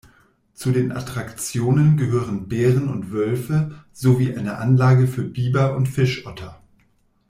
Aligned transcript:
Zu 0.55 0.71
den 0.71 0.91
Attraktionen 0.93 1.95
gehören 1.95 2.47
Bären 2.47 2.89
und 2.89 3.11
Wölfe, 3.11 3.85
sowie 3.93 4.35
eine 4.35 4.57
Anlage 4.57 5.05
für 5.05 5.21
Biber 5.21 5.75
und 5.77 5.87
Fischotter. 5.87 6.59